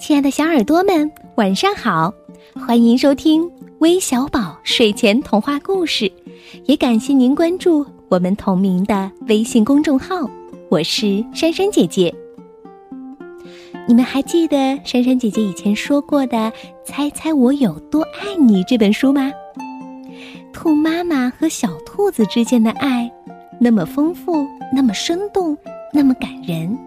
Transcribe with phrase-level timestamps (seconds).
[0.00, 2.14] 亲爱的小耳朵们，晚上好！
[2.54, 3.50] 欢迎收听
[3.80, 6.10] 微小宝睡前童话故事，
[6.66, 10.30] 也感谢您关注我们同名的微信公众号。
[10.70, 12.14] 我是珊珊姐姐。
[13.88, 16.36] 你们还记得珊珊姐姐以前说过的
[16.84, 19.32] 《猜猜我有多爱你》这本书吗？
[20.52, 23.10] 兔妈妈和小兔子之间的爱，
[23.60, 25.58] 那么丰富，那么生动，
[25.92, 26.78] 那么感人。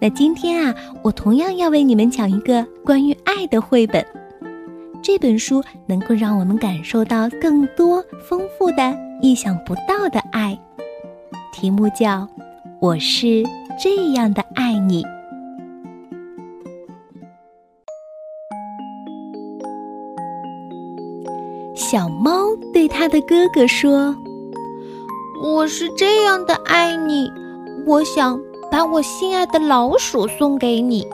[0.00, 4.04] 那今天啊，我同样要为你们讲一个关于爱的绘本。
[5.00, 10.58] 这本书能够让我们感受到更多丰富的、意想不到的爱。
[11.52, 12.20] 题目叫
[12.80, 13.42] 《我是
[13.80, 15.02] 这样的爱你》。
[21.74, 24.14] 小猫对它的哥哥说
[25.42, 27.30] ：“我是这样的爱你，
[27.86, 28.38] 我想。”
[28.70, 31.06] 把我心爱的老鼠送给你，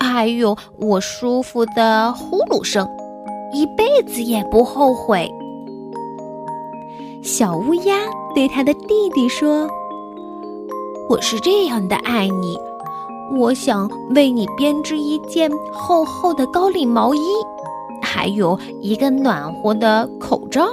[0.00, 2.88] 还有我舒服的呼噜声，
[3.52, 5.30] 一辈子也不后悔。
[7.22, 7.98] 小乌鸦
[8.34, 9.68] 对他的弟弟说
[11.10, 12.56] ：“我是这样的爱你，
[13.38, 17.20] 我想为你编织一件厚厚的高领毛衣，
[18.02, 20.66] 还有一个暖和的口罩。”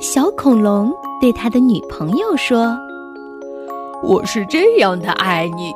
[0.00, 2.76] 小恐龙对他的女朋友说。
[4.08, 5.72] 我是这样的爱你，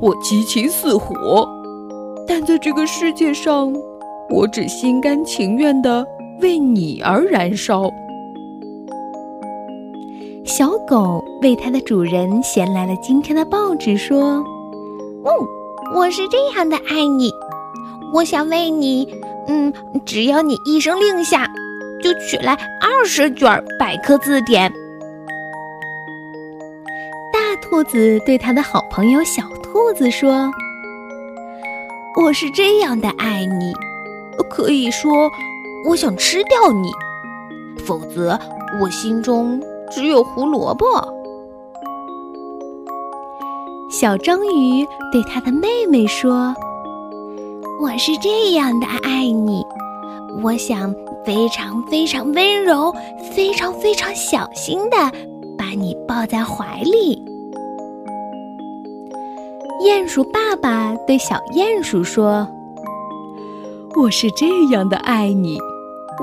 [0.00, 1.48] 我激情似火，
[2.26, 3.72] 但在这个世界上，
[4.28, 6.04] 我只心甘情愿的
[6.40, 7.88] 为你而燃烧。
[10.44, 14.42] 小狗为它的主人衔来了今天的报纸，说
[15.24, 15.30] ：“嗯，
[15.94, 17.30] 我是这样的爱你，
[18.12, 19.08] 我想为你，
[19.46, 19.72] 嗯，
[20.04, 21.46] 只要你一声令下，
[22.02, 24.68] 就取来二十卷百科字典。”
[27.68, 30.50] 兔子对他的好朋友小兔子说
[32.16, 33.74] ：“我是这样的爱你，
[34.48, 35.30] 可以说
[35.86, 36.90] 我想吃掉你，
[37.84, 38.40] 否则
[38.80, 40.86] 我心中只有胡萝卜。”
[43.92, 46.54] 小章鱼对他的妹妹说
[47.82, 49.62] ：“我是这样的爱你，
[50.42, 52.94] 我想非常非常温柔，
[53.34, 54.96] 非常非常小心的
[55.58, 57.22] 把你抱在怀里。”
[59.80, 62.48] 鼹鼠爸爸对小鼹鼠说
[63.94, 65.56] ：“我是这样的爱你，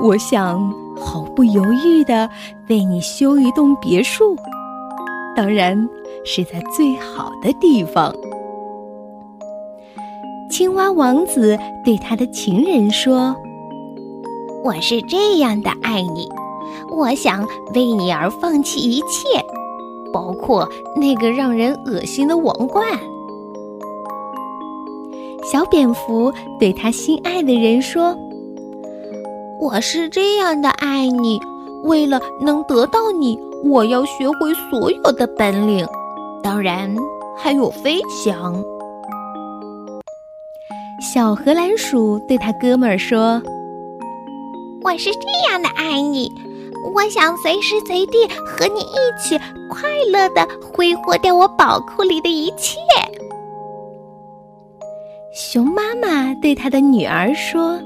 [0.02, 2.28] 我想毫不犹豫的
[2.68, 4.36] 为你修一栋别墅，
[5.34, 5.88] 当然
[6.22, 8.14] 是在最好的地方。”
[10.52, 13.34] 青蛙王子对他的情人说
[14.62, 16.28] ：“我是这样的爱你，
[16.94, 17.42] 我想
[17.74, 19.42] 为你而放弃一切，
[20.12, 22.86] 包括那个让人恶心的王冠。”
[25.52, 28.16] 小蝙蝠对他心爱的人说
[29.62, 31.40] ：“我是这样的爱你，
[31.84, 35.86] 为了能得到你，我要学会所有的本领，
[36.42, 36.92] 当然
[37.36, 38.60] 还有飞翔。”
[41.00, 43.40] 小荷兰鼠对他哥们儿说
[44.82, 46.28] ：“我是这样的爱你，
[46.92, 49.38] 我想随时随地和你一起
[49.70, 52.76] 快乐的挥霍掉我宝库里的一切。”
[55.38, 57.78] 熊妈妈对她的女儿说：“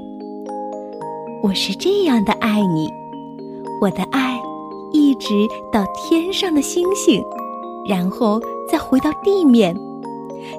[1.43, 2.89] 我是这样的爱你，
[3.83, 4.41] 我的爱
[4.93, 7.21] 一直到天上的星星，
[7.89, 8.41] 然后
[8.71, 9.77] 再回到地面，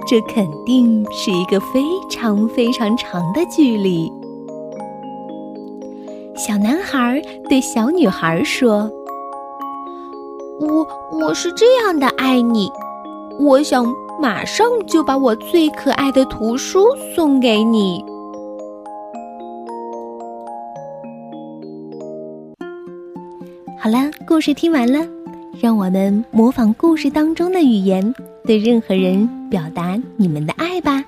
[0.05, 4.11] 这肯定是一个非常非常长的距离。”
[6.35, 8.91] 小男孩对小女孩说
[10.59, 10.85] ：“我
[11.21, 12.69] 我是这样的爱你，
[13.39, 13.85] 我想。”
[14.21, 18.05] 马上就把我最可爱的图书送给你。
[23.79, 24.99] 好了，故事听完了，
[25.59, 28.13] 让我们模仿故事当中的语言，
[28.45, 31.03] 对任何人表达你们的爱吧。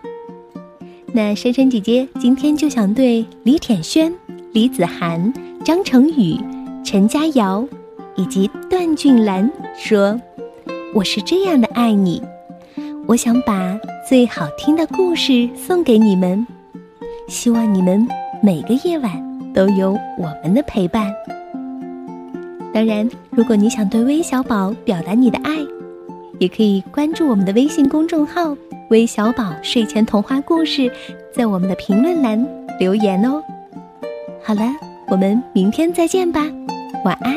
[1.11, 4.11] 那珊珊姐姐今天就想对李舔轩、
[4.53, 5.31] 李子涵、
[5.63, 6.35] 张成宇、
[6.83, 7.63] 陈佳瑶
[8.15, 10.19] 以及段俊兰说
[10.95, 12.19] ：“我是这样的爱你。”
[13.05, 13.77] 我想把
[14.07, 16.47] 最好听的故事送给你们，
[17.27, 18.07] 希望你们
[18.41, 19.11] 每个夜晚
[19.53, 21.13] 都有我们的陪伴。
[22.73, 25.57] 当然，如果你想对微小宝表达你的爱，
[26.39, 28.55] 也可以关注我们的微信公众号
[28.89, 30.89] “微小宝睡前童话故事”，
[31.35, 32.47] 在我们的评论栏
[32.79, 33.43] 留言哦。
[34.41, 34.61] 好了，
[35.07, 36.41] 我们明天再见吧，
[37.03, 37.35] 晚安。